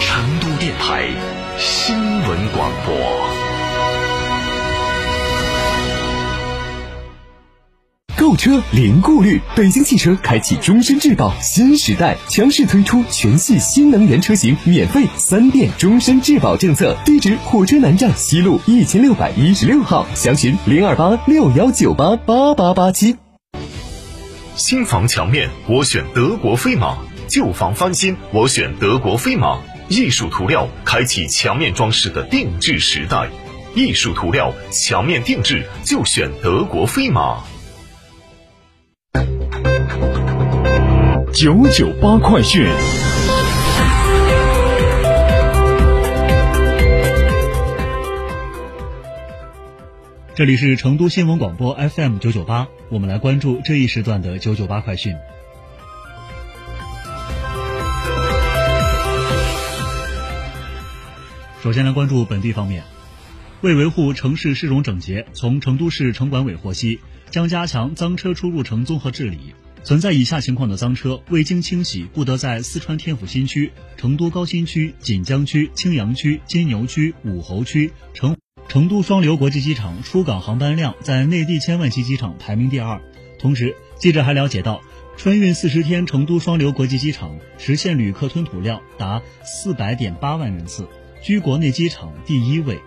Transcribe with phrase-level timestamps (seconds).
[0.00, 1.08] 成都电台
[1.58, 2.94] 新闻广播。
[8.16, 16.96] 购车零顾虑，北京汽车开启终身质保新时代，强势推出全系新能源车型免费三电终身质保政策。
[17.04, 23.16] 地址：火车南站西路一千六百一十六号，详询零二八六幺九八八八八七。
[24.56, 26.96] 新房墙面，我选德国飞马；
[27.28, 29.58] 旧房翻新，我选德国飞马。
[29.88, 33.28] 艺术涂料开启墙面装饰的定制时代，
[33.74, 37.44] 艺术涂料墙面定制就选德国飞马。
[41.34, 42.66] 九九八快讯。
[50.34, 55.14] 这里是成都新闻广播 FM 九九八，我们来关注这一时段的九九八快讯。
[61.64, 62.84] 首先来关注本地方面，
[63.62, 69.54] 为维护城市市容整洁，从成都市城管委获悉，将加强脏车出入城综合治理。
[69.82, 78.36] 存在以下情况的脏车，未经清洗，不得在四川天府新区、成都高新区、锦江区、青羊区、金牛区、武侯区、成。
[78.68, 83.00] 成都双流国际机场出港航班量在内地千万级机场排名第二。
[83.38, 84.82] 同时，记者还了解到，
[85.16, 90.86] 春运四十天，成都双流国际机场实现旅客吞吐量达四百点八万人次，
[91.24, 92.78] 居国内机场第一位。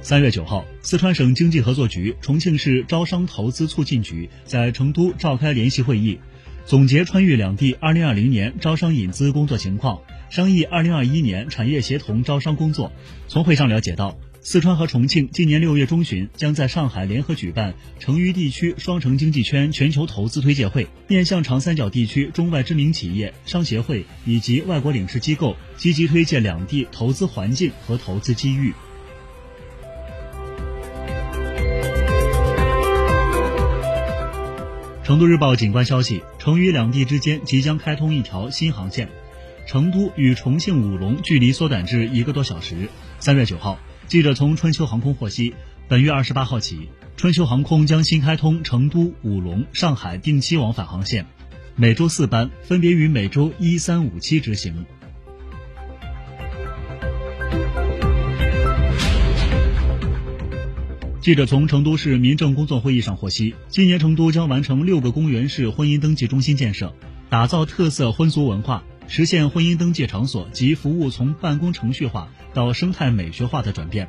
[0.00, 6.18] 三月九号，四川省经济合作局、重庆市招商投资促进局在成都召开联席会议。
[6.64, 10.00] 总结川渝两地2020年招商引资工作情况，
[10.30, 12.92] 商议2021年产业协同招商工作。
[13.28, 14.16] 从会上了解到，
[14.48, 28.72] 四川和重庆今年六月中旬将在上海联合举办成渝地区双城经济圈全球投资推介会，面向长三角地区中外知名企业、商协会以及外国领事机构，积极推介两地投资环境和投资机遇。
[35.02, 39.08] 成都日报警观消息：成渝两地之间即将开通一条新航线，
[39.66, 42.88] 成都与重庆武隆距离缩短至一个多小时。
[43.18, 45.52] 三月九号，记者从春秋航空获悉，
[45.88, 51.26] 本月二十八号起，春秋航空将新开通成都、武隆、上海定期往返航线，
[51.74, 54.86] 每周四班，分别于每周一、三、五、七执行。
[61.20, 66.94] 记者从成都市民政工作会议上获悉，今年成都将完成六个公园式婚姻登记中心建设，
[67.28, 74.08] 打造特色婚俗文化，实现婚姻登记场所及服务从办公程序化到生态美学化的转变。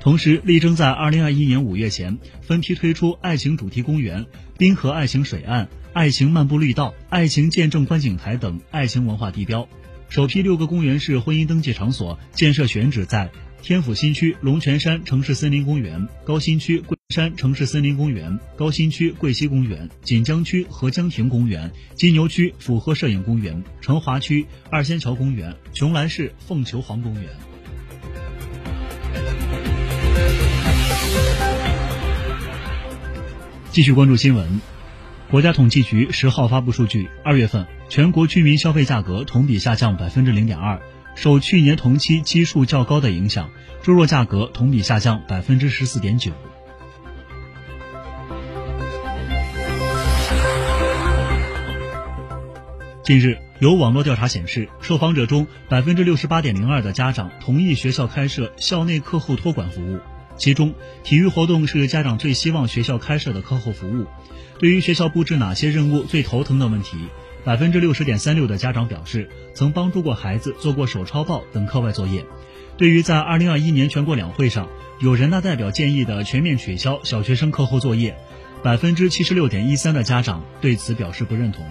[0.00, 4.26] 同时，力争在二零二一年五月前分批推出爱情主题公园、
[4.56, 9.68] 滨河爱情水岸、爱情漫步绿道、爱情见证观景台等爱情文化地标。
[10.08, 13.30] 首批六个公园式婚姻登记场所建设选址在。
[13.60, 16.78] 天府新区龙泉山城市森林公园、高新区
[17.10, 27.24] 山城市森林公园、高新区桂溪公园、锦江区合江亭公园、金牛区府河摄影公园、成华区二仙桥公园、邛崃市凤求凰公园。
[33.70, 34.60] 继续关注新闻，
[35.30, 40.78] 国家统计局十号发布数据，二月份全国居民消费价格同比下降百分之零点二。
[41.14, 43.50] 受去年同期基数较高的影响，
[43.82, 46.32] 猪肉价格同比下降百分之十四点九。
[53.08, 60.00] 近日，有网络调查显示，受访者中百分之六十八点零二的家长同意学校开设校内课后托管服务，
[60.36, 60.74] 其中
[61.04, 64.04] 体育活动是家长最希望学校开设的课后服务。
[64.58, 66.98] 对于学校布置哪些任务最头疼的问题。
[67.46, 72.26] 百分之六十点三六的家长表示，曾帮助过孩子做过手抄报等课外作业。
[72.76, 74.68] 对于在二零二一年全国两会上
[75.00, 78.18] 有人大代表建议的全面取消小学生课后作业，
[78.62, 81.64] 百分之七十六点一三的家长对此表示不认同。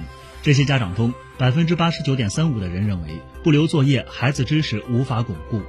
[0.44, 5.62] 这些家长中，百分之八十九点三五的人认为不留作业，孩子知识无法巩固。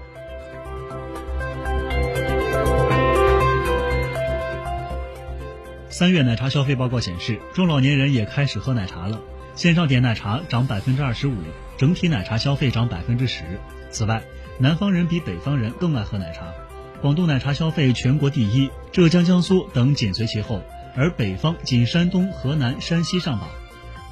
[5.90, 9.20] 三月奶茶消费报告显示，中老年人也开始喝奶茶了。
[9.56, 11.34] 线上点奶茶涨百分之二十五，
[11.76, 13.42] 整体奶茶消费涨百分之十。
[13.90, 14.22] 此外，
[14.58, 16.54] 南方人比北方人更爱喝奶茶，
[17.00, 20.62] 广东奶茶消费全国第一，浙江、江苏等紧随其后，
[20.94, 23.48] 而北方仅山东、河南、山西上榜。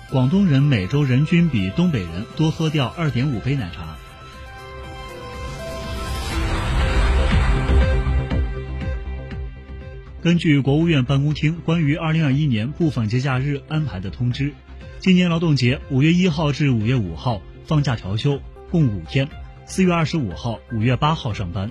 [0.09, 3.97] 广东人每周人均比东北人多喝掉二点五杯奶茶。
[10.23, 14.53] 根据国务院办公厅关于二零二一年部分节假日安排的通知，
[15.01, 19.27] 今年劳动节五月一号至五月五号放假调休，共五天；
[19.67, 21.69] 四月二十五号、五月八号上班。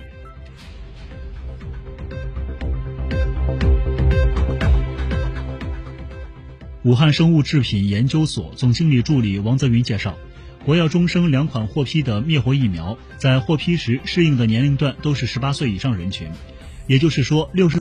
[6.86, 10.16] 武汉生物制品研究所总经理助理王泽云介绍，
[10.64, 16.28] 国药中生两款获批的灭活疫苗，在获批时适应的年龄段都是十八岁以上人群，
[16.86, 17.74] 也就是说六十。